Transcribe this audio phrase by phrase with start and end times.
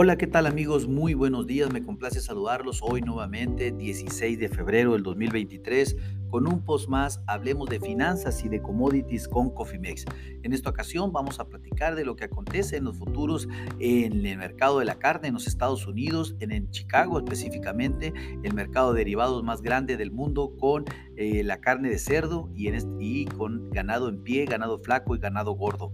[0.00, 0.86] Hola, ¿qué tal amigos?
[0.86, 5.96] Muy buenos días, me complace saludarlos hoy nuevamente, 16 de febrero del 2023,
[6.30, 10.04] con un post más, hablemos de finanzas y de commodities con Cofimex.
[10.44, 13.48] En esta ocasión vamos a platicar de lo que acontece en los futuros
[13.80, 18.12] en el mercado de la carne en los Estados Unidos, en, en Chicago específicamente,
[18.44, 20.84] el mercado de derivados más grande del mundo con
[21.16, 25.92] eh, la carne de cerdo y, con ganado en pie, ganado flaco y ganado gordo.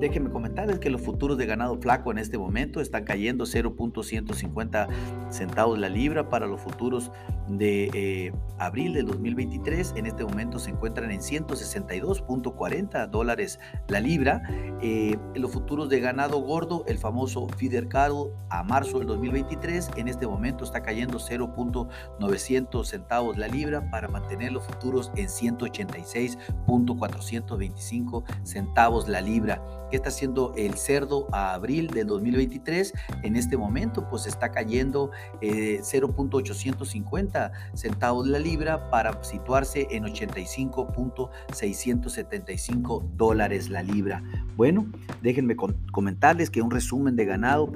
[0.00, 4.88] Déjenme comentarles que los futuros de ganado flaco en este momento están cayendo 0.150
[5.30, 7.12] centavos la libra para los futuros
[7.58, 9.94] de eh, abril del 2023.
[9.96, 14.42] En este momento se encuentran en 162.40 dólares la libra.
[14.82, 20.08] Eh, los futuros de ganado gordo, el famoso feeder cattle a marzo del 2023, en
[20.08, 29.08] este momento está cayendo 0.900 centavos la libra para mantener los futuros en 186.425 centavos
[29.08, 29.62] la libra.
[29.90, 32.92] ¿Qué está haciendo el cerdo a abril del 2023?
[33.22, 37.39] En este momento pues está cayendo 0.850
[37.74, 44.22] centavos la libra para situarse en 85.675 dólares la libra.
[44.56, 44.86] Bueno,
[45.22, 45.56] déjenme
[45.92, 47.68] comentarles que un resumen de ganado,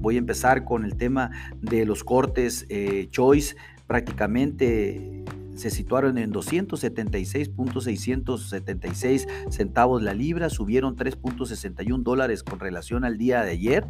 [0.00, 1.30] voy a empezar con el tema
[1.60, 5.24] de los cortes eh, choice prácticamente
[5.58, 13.50] se situaron en 276.676 centavos la libra, subieron 3.61 dólares con relación al día de
[13.50, 13.84] ayer.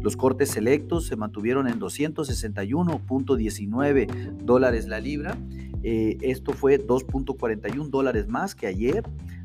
[0.00, 5.36] Los cortes selectos se mantuvieron en 261.19 dólares la libra.
[5.82, 9.02] Eh, esto fue 2.41 dólares más que ayer.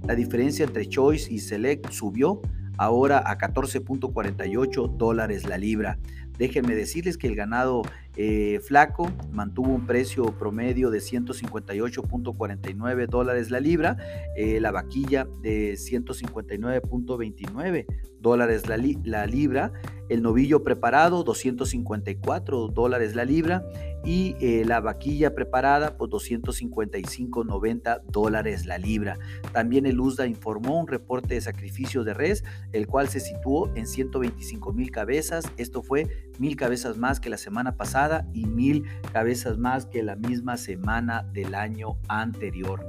[0.07, 2.41] La diferencia entre Choice y Select subió
[2.77, 5.97] ahora a 14.48 dólares la libra.
[6.37, 7.81] Déjenme decirles que el ganado
[8.17, 13.95] eh, flaco mantuvo un precio promedio de 158.49 dólares la libra,
[14.35, 17.85] eh, la vaquilla de 159.29
[18.19, 19.71] dólares la, la, libra,
[20.09, 23.66] el novillo preparado 254 dólares la libra
[24.05, 29.17] y eh, la vaquilla preparada pues 255.90 dólares la libra.
[29.51, 33.88] También el USDA informó un reporte de sacrificio de res, el cual se situó en
[33.88, 35.45] 125 mil cabezas.
[35.57, 36.07] Esto fue
[36.38, 41.23] mil cabezas más que la semana pasada y mil cabezas más que la misma semana
[41.33, 42.85] del año anterior.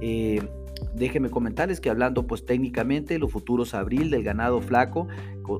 [0.00, 0.42] Eh,
[0.94, 5.08] déjenme comentarles que hablando pues técnicamente los futuros abril del ganado flaco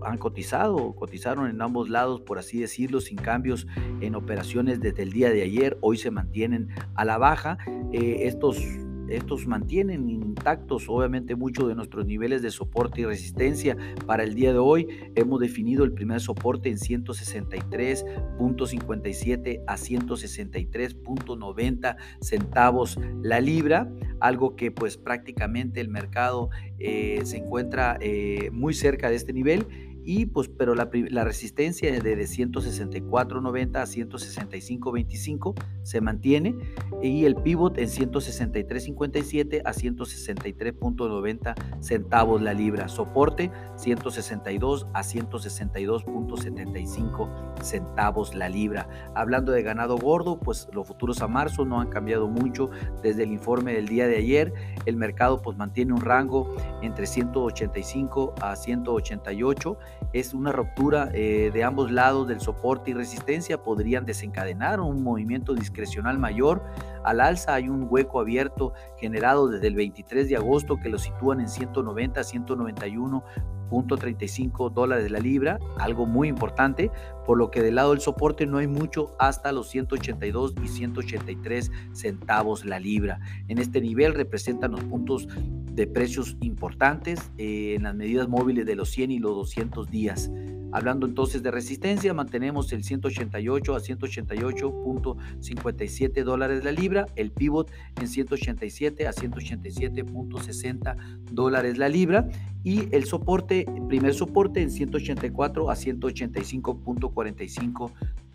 [0.02, 3.66] han cotizado, cotizaron en ambos lados por así decirlo sin cambios
[4.00, 7.58] en operaciones desde el día de ayer, hoy se mantienen a la baja.
[7.92, 8.58] Eh, estos
[9.08, 13.76] estos mantienen intactos obviamente muchos de nuestros niveles de soporte y resistencia.
[14.06, 22.98] Para el día de hoy hemos definido el primer soporte en 163.57 a 163.90 centavos
[23.22, 29.16] la libra, algo que pues prácticamente el mercado eh, se encuentra eh, muy cerca de
[29.16, 29.66] este nivel
[30.04, 30.88] y pues pero la,
[31.24, 35.54] resistencia de, de 164.90 a 165.25
[35.88, 36.54] se mantiene
[37.02, 48.34] y el pivot en 163.57 a 163.90 centavos la libra, soporte 162 a 162.75 centavos
[48.34, 48.86] la libra.
[49.14, 52.68] Hablando de ganado gordo, pues los futuros a marzo no han cambiado mucho.
[53.02, 54.52] Desde el informe del día de ayer,
[54.84, 59.78] el mercado pues mantiene un rango entre 185 a 188
[60.12, 65.54] es una ruptura eh, de ambos lados del soporte y resistencia, podrían desencadenar un movimiento
[65.78, 66.62] discrecional mayor.
[67.04, 71.40] Al alza hay un hueco abierto generado desde el 23 de agosto que lo sitúan
[71.40, 73.24] en 190 a 191
[73.70, 76.90] .35 dólares la libra, algo muy importante,
[77.26, 81.70] por lo que del lado del soporte no hay mucho hasta los 182 y 183
[81.92, 83.20] centavos la libra.
[83.48, 88.74] En este nivel representan los puntos de precios importantes eh, en las medidas móviles de
[88.74, 90.30] los 100 y los 200 días.
[90.70, 98.06] Hablando entonces de resistencia, mantenemos el 188 a 188.57 dólares la libra, el pivot en
[98.06, 102.28] 187 a 187.60 dólares la libra
[102.64, 107.92] y el soporte, primer soporte en 184 a 185.45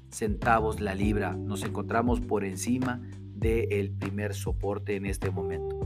[0.10, 1.36] centavos la libra.
[1.36, 3.00] Nos encontramos por encima
[3.36, 5.84] del primer soporte en este momento.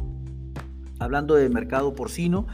[1.00, 2.48] Hablando de mercado porcino,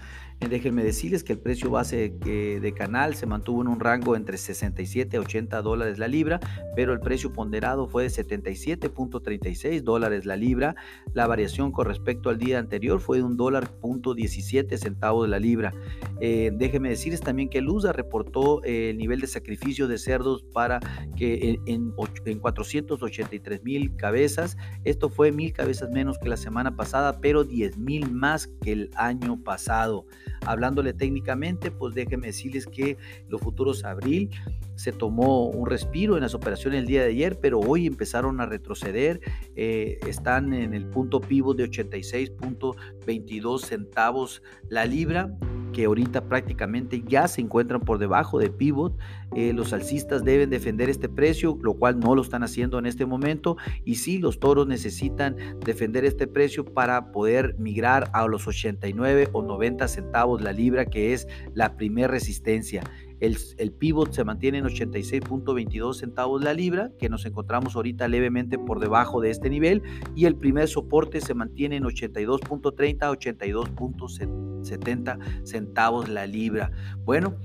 [0.50, 5.18] déjenme decirles que el precio base de canal se mantuvo en un rango entre 67
[5.18, 6.40] y 80 dólares la libra,
[6.76, 10.76] pero el precio ponderado fue de 77.36 dólares la libra.
[11.14, 15.40] La variación con respecto al día anterior fue de un dólar punto 17 centavos la
[15.40, 15.74] libra.
[16.20, 20.80] Eh, déjenme decirles también que Lusa reportó eh, el nivel de sacrificio de cerdos para
[21.16, 21.94] que en,
[22.26, 27.78] en 483 mil cabezas, esto fue mil cabezas menos que la semana pasada, pero 10
[27.78, 30.06] mil más que el año pasado.
[30.46, 32.98] Hablándole técnicamente, pues déjenme decirles que
[33.28, 34.30] los futuros abril
[34.76, 38.46] se tomó un respiro en las operaciones el día de ayer, pero hoy empezaron a
[38.46, 39.22] retroceder.
[39.56, 45.36] Eh, están en el punto pivot de 86.22 centavos la libra
[45.74, 48.98] que ahorita prácticamente ya se encuentran por debajo de pivot.
[49.36, 53.06] Eh, los alcistas deben defender este precio, lo cual no lo están haciendo en este
[53.06, 53.58] momento.
[53.84, 55.36] Y sí, los toros necesitan
[55.66, 61.12] defender este precio para poder migrar a los 89 o 90 centavos la libra, que
[61.12, 62.84] es la primera resistencia.
[63.24, 68.82] El, pivot se mantiene en 86.22 centavos la libra, que nos encontramos ahorita levemente por
[68.82, 69.82] debajo de este nivel,
[70.14, 76.70] y el primer soporte se mantiene en 82.30 a 82.70 centavos la libra.
[77.06, 77.38] Bueno,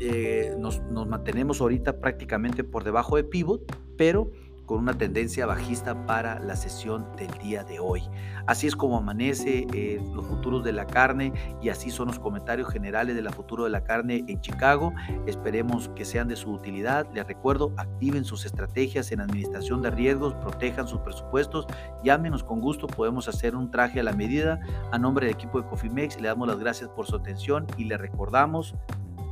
[0.00, 3.62] eh, nos, nos mantenemos ahorita prácticamente por debajo de pivot,
[3.96, 4.32] pero
[4.70, 8.08] con una tendencia bajista para la sesión del día de hoy.
[8.46, 12.68] Así es como amanece eh, los futuros de la carne y así son los comentarios
[12.68, 14.92] generales de la futuro de la carne en Chicago.
[15.26, 17.04] Esperemos que sean de su utilidad.
[17.12, 21.66] Les recuerdo, activen sus estrategias en administración de riesgos, protejan sus presupuestos,
[22.04, 24.60] llámenos con gusto, podemos hacer un traje a la medida.
[24.92, 27.98] A nombre del equipo de Cofimex le damos las gracias por su atención y le
[27.98, 28.76] recordamos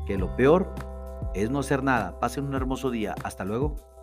[0.05, 0.75] que lo peor
[1.33, 2.19] es no hacer nada.
[2.19, 3.15] Pasen un hermoso día.
[3.23, 3.98] Hasta luego.